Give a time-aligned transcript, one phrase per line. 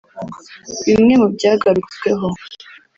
[0.85, 2.27] Bimwe mu byagarutsweho